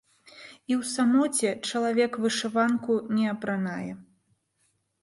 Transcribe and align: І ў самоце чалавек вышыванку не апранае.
І 0.69 0.73
ў 0.79 0.87
самоце 0.93 1.51
чалавек 1.69 2.11
вышыванку 2.25 2.93
не 3.21 3.25
апранае. 3.37 3.89